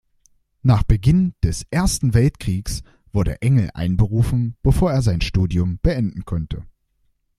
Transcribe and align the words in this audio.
Nach 0.63 0.81
Beginn 0.81 1.35
des 1.43 1.67
Ersten 1.69 2.15
Weltkriegs 2.15 2.81
wurde 3.13 3.39
Engel 3.43 3.69
einberufen, 3.75 4.57
bevor 4.63 4.91
er 4.91 5.03
sein 5.03 5.21
Studium 5.21 5.77
beenden 5.77 6.25
konnte. 6.25 6.65